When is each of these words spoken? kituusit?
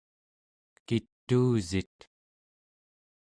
kituusit? 0.87 1.97